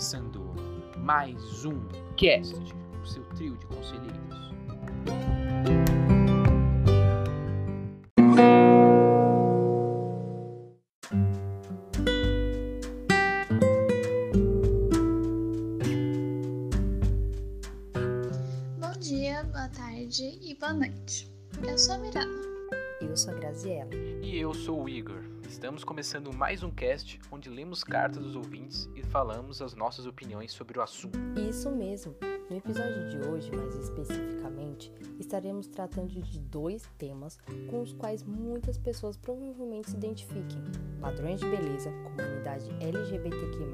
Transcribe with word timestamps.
começando 0.00 0.54
mais 0.96 1.66
um 1.66 1.78
cast, 2.16 2.56
o 3.02 3.06
seu 3.06 3.22
trio 3.34 3.54
de 3.58 3.66
conselheiros. 3.66 4.16
Bom 18.78 18.98
dia, 19.00 19.44
boa 19.44 19.68
tarde 19.68 20.38
e 20.40 20.54
boa 20.58 20.72
noite. 20.72 21.30
Eu 21.62 21.76
sou 21.76 21.96
a 21.96 21.98
Miranda. 21.98 22.48
Eu 23.02 23.14
sou 23.14 23.34
a 23.34 23.36
Graziella. 23.36 23.94
E 24.22 24.38
eu 24.38 24.54
sou 24.54 24.84
o 24.84 24.88
Igor. 24.88 25.39
Estamos 25.50 25.82
começando 25.82 26.32
mais 26.32 26.62
um 26.62 26.70
cast 26.70 27.20
onde 27.28 27.50
lemos 27.50 27.82
cartas 27.82 28.22
dos 28.22 28.36
ouvintes 28.36 28.88
e 28.94 29.02
falamos 29.02 29.60
as 29.60 29.74
nossas 29.74 30.06
opiniões 30.06 30.52
sobre 30.52 30.78
o 30.78 30.82
assunto. 30.82 31.18
Isso 31.36 31.68
mesmo. 31.72 32.14
No 32.48 32.56
episódio 32.56 33.10
de 33.10 33.28
hoje, 33.28 33.50
mais 33.50 33.74
especificamente, 33.74 34.92
estaremos 35.18 35.66
tratando 35.66 36.22
de 36.22 36.38
dois 36.38 36.88
temas 36.96 37.36
com 37.68 37.82
os 37.82 37.92
quais 37.92 38.22
muitas 38.22 38.78
pessoas 38.78 39.16
provavelmente 39.16 39.90
se 39.90 39.96
identifiquem: 39.96 40.62
padrões 41.00 41.40
de 41.40 41.50
beleza, 41.50 41.90
comunidade 42.04 42.70
LGBTQ+, 42.80 43.70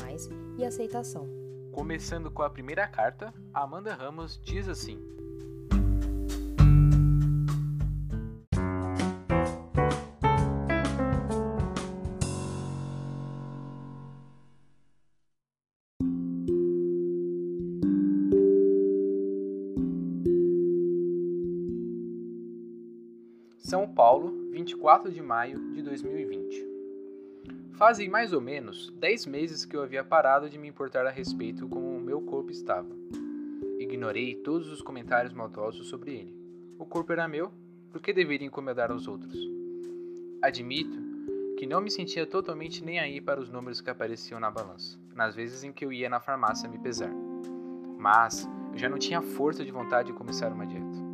e 0.57 0.65
aceitação. 0.65 1.29
Começando 1.73 2.31
com 2.31 2.43
a 2.43 2.49
primeira 2.49 2.89
carta, 2.89 3.35
Amanda 3.53 3.95
Ramos 3.95 4.41
diz 4.43 4.67
assim: 4.67 4.99
São 23.67 23.85
Paulo, 23.89 24.49
24 24.53 25.11
de 25.11 25.21
maio 25.21 25.73
de 25.73 25.83
2020. 25.83 26.65
Fazem 27.73 28.09
mais 28.09 28.33
ou 28.33 28.41
menos 28.41 28.95
10 28.97 29.27
meses 29.27 29.65
que 29.65 29.77
eu 29.77 29.83
havia 29.83 30.05
parado 30.05 30.49
de 30.49 30.57
me 30.57 30.69
importar 30.69 31.05
a 31.05 31.11
respeito 31.11 31.69
como 31.69 31.97
o 31.97 32.01
meu 32.01 32.21
corpo 32.21 32.53
estava. 32.53 32.87
Ignorei 33.81 34.37
todos 34.37 34.71
os 34.71 34.81
comentários 34.81 35.33
maldosos 35.33 35.89
sobre 35.89 36.13
ele. 36.13 36.37
O 36.79 36.87
corpo 36.87 37.13
era 37.13 37.27
meu, 37.27 37.51
por 37.91 38.01
que 38.01 38.13
deveria 38.13 38.47
incomodar 38.47 38.93
os 38.93 39.09
outros? 39.09 39.37
Admito 40.41 40.97
que 41.59 41.67
não 41.67 41.81
me 41.81 41.91
sentia 41.91 42.25
totalmente 42.25 42.85
nem 42.85 43.01
aí 43.01 43.21
para 43.21 43.41
os 43.41 43.51
números 43.51 43.81
que 43.81 43.91
apareciam 43.91 44.39
na 44.39 44.49
balança, 44.49 44.97
nas 45.13 45.35
vezes 45.35 45.65
em 45.65 45.73
que 45.73 45.85
eu 45.85 45.93
ia 45.93 46.09
na 46.09 46.21
farmácia 46.21 46.69
me 46.69 46.79
pesar. 46.79 47.11
Mas 47.99 48.49
eu 48.71 48.79
já 48.79 48.89
não 48.89 48.97
tinha 48.97 49.21
força 49.21 49.65
de 49.65 49.73
vontade 49.73 50.13
de 50.13 50.17
começar 50.17 50.53
uma 50.53 50.65
dieta. 50.65 51.06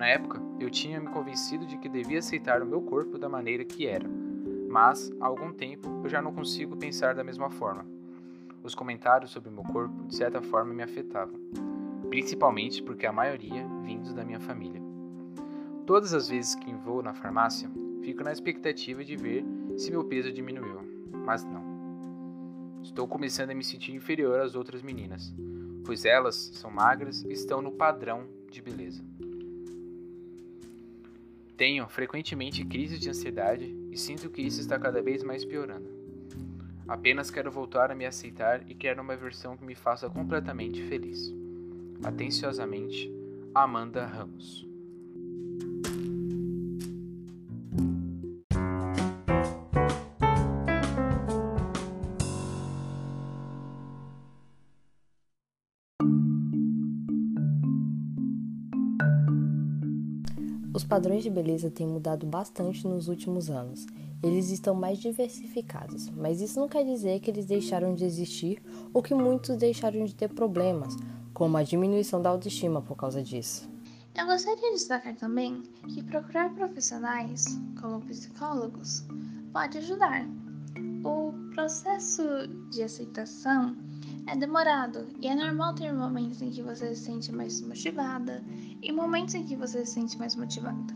Na 0.00 0.08
época, 0.08 0.40
eu 0.58 0.70
tinha 0.70 0.98
me 0.98 1.08
convencido 1.08 1.66
de 1.66 1.76
que 1.76 1.86
devia 1.86 2.20
aceitar 2.20 2.62
o 2.62 2.66
meu 2.66 2.80
corpo 2.80 3.18
da 3.18 3.28
maneira 3.28 3.66
que 3.66 3.86
era, 3.86 4.08
mas 4.66 5.12
há 5.20 5.26
algum 5.26 5.52
tempo 5.52 5.86
eu 6.02 6.08
já 6.08 6.22
não 6.22 6.32
consigo 6.32 6.74
pensar 6.74 7.14
da 7.14 7.22
mesma 7.22 7.50
forma. 7.50 7.84
Os 8.62 8.74
comentários 8.74 9.30
sobre 9.30 9.50
meu 9.50 9.62
corpo, 9.62 10.06
de 10.06 10.16
certa 10.16 10.40
forma, 10.40 10.72
me 10.72 10.82
afetavam, 10.82 11.38
principalmente 12.08 12.82
porque 12.82 13.04
a 13.04 13.12
maioria 13.12 13.68
vindos 13.82 14.14
da 14.14 14.24
minha 14.24 14.40
família. 14.40 14.80
Todas 15.84 16.14
as 16.14 16.30
vezes 16.30 16.54
que 16.54 16.72
vou 16.72 17.02
na 17.02 17.12
farmácia, 17.12 17.70
fico 18.02 18.24
na 18.24 18.32
expectativa 18.32 19.04
de 19.04 19.16
ver 19.16 19.44
se 19.76 19.90
meu 19.90 20.02
peso 20.02 20.32
diminuiu, 20.32 20.80
mas 21.26 21.44
não. 21.44 21.62
Estou 22.82 23.06
começando 23.06 23.50
a 23.50 23.54
me 23.54 23.62
sentir 23.62 23.94
inferior 23.94 24.40
às 24.40 24.54
outras 24.54 24.80
meninas, 24.80 25.30
pois 25.84 26.06
elas 26.06 26.36
são 26.54 26.70
magras 26.70 27.22
e 27.24 27.32
estão 27.32 27.60
no 27.60 27.72
padrão 27.72 28.24
de 28.50 28.62
beleza. 28.62 29.04
Tenho 31.60 31.86
frequentemente 31.90 32.64
crises 32.64 32.98
de 32.98 33.10
ansiedade 33.10 33.76
e 33.90 33.94
sinto 33.94 34.30
que 34.30 34.40
isso 34.40 34.62
está 34.62 34.78
cada 34.78 35.02
vez 35.02 35.22
mais 35.22 35.44
piorando. 35.44 35.90
Apenas 36.88 37.30
quero 37.30 37.50
voltar 37.50 37.90
a 37.90 37.94
me 37.94 38.06
aceitar 38.06 38.62
e 38.66 38.74
quero 38.74 39.02
uma 39.02 39.14
versão 39.14 39.58
que 39.58 39.64
me 39.66 39.74
faça 39.74 40.08
completamente 40.08 40.82
feliz. 40.84 41.30
Atenciosamente, 42.02 43.12
Amanda 43.54 44.06
Ramos. 44.06 44.69
Os 60.80 60.84
padrões 60.86 61.22
de 61.22 61.28
beleza 61.28 61.70
têm 61.70 61.86
mudado 61.86 62.24
bastante 62.24 62.88
nos 62.88 63.06
últimos 63.06 63.50
anos. 63.50 63.84
Eles 64.22 64.48
estão 64.48 64.74
mais 64.74 64.98
diversificados, 64.98 66.08
mas 66.08 66.40
isso 66.40 66.58
não 66.58 66.70
quer 66.70 66.86
dizer 66.86 67.20
que 67.20 67.30
eles 67.30 67.44
deixaram 67.44 67.94
de 67.94 68.02
existir 68.02 68.62
ou 68.90 69.02
que 69.02 69.14
muitos 69.14 69.58
deixaram 69.58 70.02
de 70.06 70.14
ter 70.14 70.30
problemas, 70.30 70.96
como 71.34 71.58
a 71.58 71.62
diminuição 71.62 72.22
da 72.22 72.30
autoestima 72.30 72.80
por 72.80 72.96
causa 72.96 73.22
disso. 73.22 73.68
Eu 74.16 74.24
gostaria 74.24 74.70
de 74.70 74.72
destacar 74.72 75.14
também 75.16 75.62
que 75.86 76.02
procurar 76.02 76.48
profissionais, 76.54 77.44
como 77.78 78.00
psicólogos, 78.00 79.04
pode 79.52 79.76
ajudar. 79.76 80.26
O 81.04 81.34
processo 81.54 82.22
de 82.70 82.82
aceitação 82.82 83.76
é 84.30 84.36
demorado 84.36 85.08
e 85.20 85.26
é 85.26 85.34
normal 85.34 85.74
ter 85.74 85.92
momentos 85.92 86.40
em 86.40 86.50
que 86.50 86.62
você 86.62 86.94
se 86.94 87.02
sente 87.02 87.32
mais 87.32 87.60
motivada 87.62 88.44
e 88.80 88.92
momentos 88.92 89.34
em 89.34 89.44
que 89.44 89.56
você 89.56 89.84
se 89.84 89.94
sente 89.94 90.16
mais 90.16 90.36
motivada. 90.36 90.94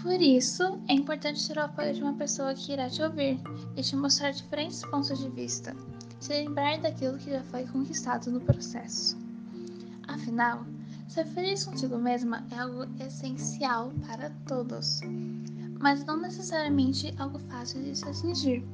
Por 0.00 0.20
isso, 0.20 0.78
é 0.86 0.92
importante 0.92 1.44
ter 1.48 1.58
o 1.58 1.62
apoio 1.62 1.92
de 1.92 2.02
uma 2.02 2.14
pessoa 2.14 2.54
que 2.54 2.72
irá 2.72 2.88
te 2.88 3.02
ouvir 3.02 3.40
e 3.76 3.82
te 3.82 3.96
mostrar 3.96 4.30
diferentes 4.30 4.84
pontos 4.84 5.18
de 5.18 5.28
vista, 5.30 5.74
se 6.20 6.32
lembrar 6.32 6.78
daquilo 6.78 7.18
que 7.18 7.30
já 7.30 7.42
foi 7.42 7.66
conquistado 7.66 8.30
no 8.30 8.40
processo. 8.40 9.18
Afinal, 10.06 10.64
ser 11.08 11.26
feliz 11.26 11.64
consigo 11.64 11.98
mesma 11.98 12.46
é 12.52 12.60
algo 12.60 12.84
essencial 13.02 13.92
para 14.06 14.30
todos, 14.46 15.00
mas 15.80 16.04
não 16.04 16.20
necessariamente 16.20 17.12
algo 17.18 17.40
fácil 17.40 17.82
de 17.82 17.96
se 17.96 18.08
atingir. 18.08 18.64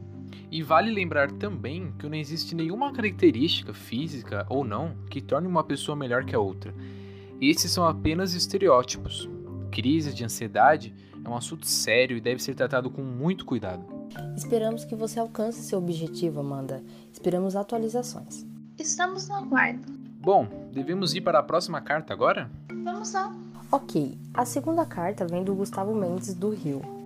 E 0.50 0.62
vale 0.62 0.90
lembrar 0.90 1.30
também 1.30 1.92
que 1.98 2.08
não 2.08 2.16
existe 2.16 2.54
nenhuma 2.54 2.92
característica 2.92 3.72
física 3.72 4.46
ou 4.48 4.64
não 4.64 4.94
que 5.08 5.20
torne 5.20 5.46
uma 5.46 5.64
pessoa 5.64 5.96
melhor 5.96 6.24
que 6.24 6.34
a 6.34 6.40
outra. 6.40 6.74
Esses 7.40 7.70
são 7.70 7.84
apenas 7.86 8.34
estereótipos. 8.34 9.28
Crise 9.70 10.12
de 10.12 10.24
ansiedade 10.24 10.94
é 11.24 11.28
um 11.28 11.36
assunto 11.36 11.66
sério 11.66 12.16
e 12.16 12.20
deve 12.20 12.42
ser 12.42 12.54
tratado 12.54 12.90
com 12.90 13.02
muito 13.02 13.44
cuidado. 13.44 13.84
Esperamos 14.36 14.84
que 14.84 14.96
você 14.96 15.20
alcance 15.20 15.62
seu 15.62 15.78
objetivo, 15.78 16.40
Amanda. 16.40 16.82
Esperamos 17.12 17.56
atualizações. 17.56 18.44
Estamos 18.78 19.28
no 19.28 19.34
aguardo. 19.36 19.86
Bom, 20.20 20.46
devemos 20.72 21.14
ir 21.14 21.20
para 21.20 21.38
a 21.38 21.42
próxima 21.42 21.80
carta 21.80 22.12
agora? 22.12 22.50
Vamos 22.84 23.12
lá. 23.12 23.34
Ok, 23.72 24.18
a 24.34 24.44
segunda 24.44 24.84
carta 24.84 25.26
vem 25.26 25.44
do 25.44 25.54
Gustavo 25.54 25.94
Mendes 25.94 26.34
do 26.34 26.50
Rio. 26.50 26.99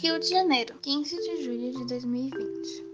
Rio 0.00 0.16
de 0.20 0.28
Janeiro, 0.28 0.78
15 0.80 1.16
de 1.16 1.42
julho 1.42 1.72
de 1.72 1.84
2020. 1.86 2.86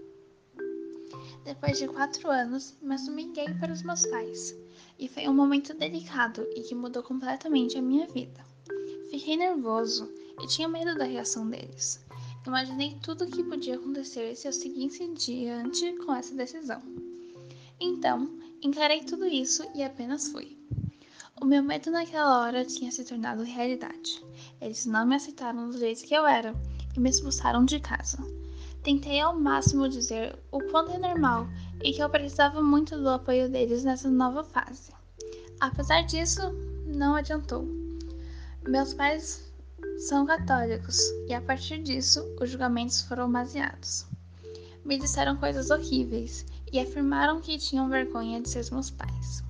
Depois 1.43 1.77
de 1.77 1.87
quatro 1.87 2.31
anos, 2.31 2.75
me 2.81 2.95
assumi 2.95 3.25
gay 3.25 3.53
para 3.59 3.71
os 3.71 3.83
meus 3.83 4.07
pais, 4.07 4.55
e 4.97 5.07
foi 5.07 5.27
um 5.27 5.33
momento 5.35 5.75
delicado 5.75 6.41
e 6.55 6.61
que 6.61 6.73
mudou 6.73 7.03
completamente 7.03 7.77
a 7.77 7.81
minha 7.81 8.07
vida. 8.07 8.43
Fiquei 9.11 9.37
nervoso 9.37 10.11
e 10.41 10.47
tinha 10.47 10.67
medo 10.67 10.97
da 10.97 11.03
reação 11.03 11.47
deles. 11.47 12.03
Imaginei 12.47 12.97
tudo 13.03 13.25
o 13.25 13.29
que 13.29 13.43
podia 13.43 13.75
acontecer 13.75 14.35
se 14.35 14.47
eu 14.47 14.51
seguisse 14.51 15.03
adiante 15.03 15.93
com 16.03 16.11
essa 16.11 16.33
decisão. 16.33 16.81
Então, 17.79 18.27
encarei 18.63 19.03
tudo 19.03 19.27
isso 19.27 19.63
e 19.75 19.83
apenas 19.83 20.29
fui. 20.29 20.57
O 21.39 21.45
meu 21.45 21.61
medo 21.61 21.91
naquela 21.91 22.41
hora 22.41 22.65
tinha 22.65 22.91
se 22.91 23.05
tornado 23.05 23.43
realidade. 23.43 24.25
Eles 24.59 24.87
não 24.87 25.05
me 25.05 25.15
aceitaram 25.15 25.69
do 25.69 25.77
jeito 25.77 26.03
que 26.03 26.15
eu 26.15 26.25
era 26.25 26.55
e 26.95 26.99
me 26.99 27.09
expulsaram 27.09 27.65
de 27.65 27.79
casa. 27.79 28.17
Tentei 28.83 29.19
ao 29.19 29.37
máximo 29.37 29.89
dizer 29.89 30.37
o 30.51 30.59
quanto 30.69 30.91
é 30.91 30.97
normal 30.99 31.47
e 31.83 31.91
que 31.91 32.03
eu 32.03 32.09
precisava 32.09 32.61
muito 32.61 32.97
do 32.97 33.09
apoio 33.09 33.49
deles 33.49 33.83
nessa 33.83 34.09
nova 34.09 34.43
fase. 34.43 34.91
Apesar 35.59 36.01
disso, 36.03 36.41
não 36.85 37.15
adiantou. 37.15 37.67
Meus 38.67 38.93
pais 38.93 39.51
são 39.97 40.25
católicos 40.25 40.99
e 41.27 41.33
a 41.33 41.41
partir 41.41 41.81
disso 41.81 42.23
os 42.39 42.49
julgamentos 42.49 43.01
foram 43.01 43.31
baseados. 43.31 44.05
Me 44.83 44.99
disseram 44.99 45.35
coisas 45.37 45.71
horríveis 45.71 46.45
e 46.71 46.79
afirmaram 46.79 47.41
que 47.41 47.57
tinham 47.57 47.89
vergonha 47.89 48.41
de 48.41 48.49
ser 48.49 48.71
meus 48.71 48.91
pais. 48.91 49.43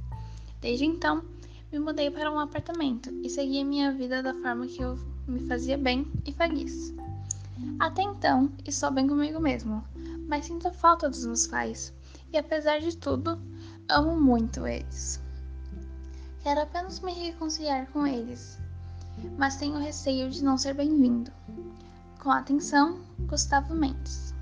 Desde 0.61 0.85
então, 0.85 1.23
me 1.71 1.79
mudei 1.79 2.09
para 2.09 2.31
um 2.31 2.39
apartamento 2.39 3.11
e 3.21 3.29
segui 3.29 3.63
minha 3.63 3.91
vida 3.91 4.23
da 4.23 4.33
forma 4.33 4.65
que 4.65 4.81
eu 4.81 4.97
me 5.27 5.45
fazia 5.47 5.77
bem 5.77 6.09
e 6.25 6.31
feliz. 6.31 6.93
Até 7.79 8.01
então, 8.01 8.51
estou 8.65 8.91
bem 8.91 9.07
comigo 9.07 9.39
mesmo, 9.39 9.83
mas 10.27 10.45
sinto 10.45 10.71
falta 10.71 11.09
dos 11.09 11.25
meus 11.25 11.47
pais 11.47 11.93
e, 12.31 12.37
apesar 12.37 12.79
de 12.79 12.95
tudo, 12.97 13.39
amo 13.89 14.19
muito 14.19 14.65
eles. 14.65 15.21
Quero 16.41 16.61
apenas 16.61 16.99
me 16.99 17.13
reconciliar 17.13 17.87
com 17.87 18.05
eles, 18.05 18.59
mas 19.37 19.57
tenho 19.57 19.79
receio 19.79 20.29
de 20.29 20.43
não 20.43 20.57
ser 20.57 20.73
bem-vindo. 20.73 21.31
Com 22.21 22.31
atenção, 22.31 22.99
Gustavo 23.27 23.73
Mendes. 23.73 24.33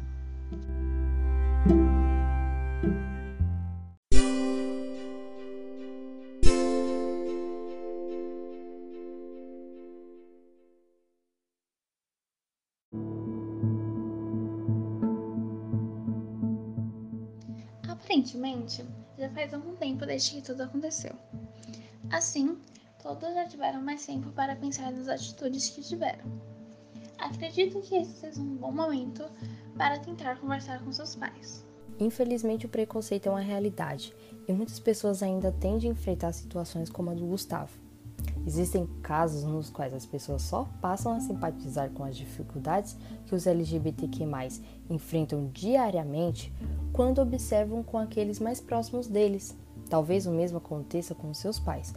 Aparentemente, 18.14 18.86
já 19.18 19.28
faz 19.32 19.56
algum 19.56 19.76
tempo 19.76 20.06
desde 20.06 20.36
que 20.36 20.42
tudo 20.44 20.62
aconteceu. 20.62 21.14
Assim, 22.12 22.60
todos 23.02 23.34
já 23.34 23.48
tiveram 23.48 23.82
mais 23.82 24.06
tempo 24.06 24.30
para 24.34 24.56
pensar 24.56 24.92
nas 24.92 25.08
atitudes 25.08 25.72
que 25.72 25.82
tiveram. 25.82 26.24
Acredito 27.18 27.82
que 27.82 27.96
esse 27.96 28.12
seja 28.12 28.40
um 28.40 28.56
bom 28.56 28.72
momento 28.72 29.26
para 29.76 29.98
tentar 29.98 30.40
conversar 30.40 30.84
com 30.84 30.92
seus 30.92 31.16
pais. 31.16 31.66
Infelizmente, 32.00 32.68
o 32.68 32.70
preconceito 32.70 33.26
é 33.26 33.32
uma 33.32 33.40
realidade 33.40 34.14
e 34.48 34.54
muitas 34.54 34.80
pessoas 34.80 35.24
ainda 35.24 35.52
tendem 35.52 35.90
a 35.90 35.94
enfrentar 35.94 36.34
situações 36.34 36.92
como 36.92 37.10
a 37.10 37.16
do 37.16 37.26
Gustavo. 37.26 37.80
Existem 38.46 38.86
casos 39.02 39.44
nos 39.44 39.70
quais 39.70 39.94
as 39.94 40.06
pessoas 40.06 40.42
só 40.42 40.68
passam 40.82 41.14
a 41.14 41.20
simpatizar 41.20 41.90
com 41.92 42.04
as 42.04 42.18
dificuldades 42.18 42.98
que 43.26 43.36
os 43.36 43.48
LGBTQ 43.48 44.26
enfrentam 44.90 45.50
diariamente 45.54 46.52
quando 46.92 47.22
observam 47.22 47.82
com 47.82 47.98
aqueles 47.98 48.40
mais 48.40 48.60
próximos 48.60 49.08
deles. 49.08 49.56
Talvez 49.90 50.26
o 50.26 50.32
mesmo 50.32 50.58
aconteça 50.58 51.16
com 51.16 51.34
seus 51.34 51.60
pais. 51.60 51.94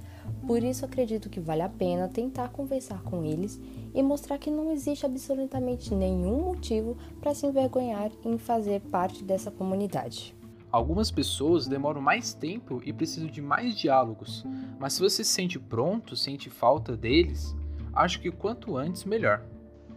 Por 0.47 0.63
isso 0.63 0.85
acredito 0.85 1.31
que 1.31 1.41
vale 1.41 1.63
a 1.63 1.69
pena 1.69 2.09
tentar 2.09 2.51
conversar 2.51 3.03
com 3.03 3.25
eles 3.25 3.61
e 3.95 4.03
mostrar 4.03 4.39
que 4.39 4.51
não 4.51 4.71
existe 4.71 5.07
absolutamente 5.07 5.95
nenhum 5.95 6.45
motivo 6.45 6.97
para 7.21 7.35
se 7.35 7.47
envergonhar 7.47 8.11
em 8.25 8.39
fazer 8.39 8.81
parte 8.83 9.25
dessa 9.25 9.51
comunidade. 9.51 10.36
Algumas 10.77 11.11
pessoas 11.11 11.67
demoram 11.67 12.03
mais 12.03 12.35
tempo 12.35 12.83
e 12.85 12.93
precisam 12.93 13.31
de 13.31 13.41
mais 13.41 13.75
diálogos, 13.75 14.45
mas 14.79 14.93
se 14.93 15.01
você 15.01 15.25
se 15.25 15.31
sente 15.31 15.59
pronto, 15.59 16.15
sente 16.15 16.51
falta 16.51 16.95
deles, 16.95 17.57
acho 17.95 18.21
que 18.21 18.31
quanto 18.31 18.77
antes 18.77 19.03
melhor. 19.05 19.43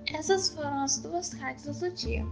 Essas 0.08 0.48
foram 0.56 0.82
as 0.82 1.00
duas 1.00 1.34
cartas 1.34 1.82
do 1.82 1.92
dia. 1.92 2.26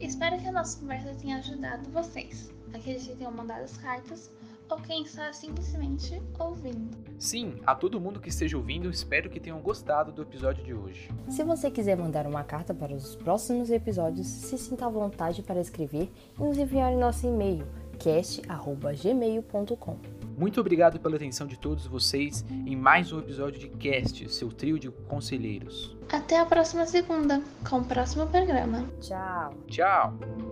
Espero 0.00 0.38
que 0.38 0.46
a 0.48 0.52
nossa 0.52 0.80
conversa 0.80 1.14
tenha 1.16 1.36
ajudado 1.36 1.90
vocês, 1.90 2.50
aqueles 2.72 3.06
que 3.06 3.14
tenham 3.14 3.30
mandado 3.30 3.64
as 3.64 3.76
cartas 3.76 4.30
ou 4.70 4.78
quem 4.78 5.02
está 5.02 5.30
simplesmente 5.34 6.18
ouvindo. 6.38 6.96
Sim, 7.18 7.56
a 7.66 7.74
todo 7.74 8.00
mundo 8.00 8.20
que 8.20 8.30
esteja 8.30 8.56
ouvindo, 8.56 8.88
espero 8.88 9.28
que 9.28 9.38
tenham 9.38 9.60
gostado 9.60 10.10
do 10.10 10.22
episódio 10.22 10.64
de 10.64 10.72
hoje. 10.72 11.10
Se 11.28 11.44
você 11.44 11.70
quiser 11.70 11.98
mandar 11.98 12.26
uma 12.26 12.42
carta 12.42 12.72
para 12.72 12.94
os 12.94 13.14
próximos 13.16 13.70
episódios, 13.70 14.26
se 14.26 14.56
sinta 14.56 14.86
à 14.86 14.88
vontade 14.88 15.42
para 15.42 15.60
escrever 15.60 16.10
e 16.38 16.42
nos 16.42 16.56
enviar 16.56 16.90
em 16.90 16.96
nosso 16.96 17.26
e-mail 17.26 17.66
cast@gmail.com. 18.02 19.96
Muito 20.36 20.60
obrigado 20.60 20.98
pela 20.98 21.16
atenção 21.16 21.46
de 21.46 21.56
todos 21.58 21.86
vocês 21.86 22.44
em 22.50 22.74
mais 22.74 23.12
um 23.12 23.18
episódio 23.18 23.60
de 23.60 23.68
Cast, 23.68 24.28
seu 24.32 24.48
trio 24.48 24.78
de 24.78 24.90
conselheiros. 24.90 25.96
Até 26.10 26.38
a 26.38 26.44
próxima 26.44 26.84
segunda, 26.86 27.40
com 27.68 27.78
o 27.78 27.84
próximo 27.84 28.26
programa. 28.26 28.88
Tchau. 29.00 29.54
Tchau. 29.68 30.51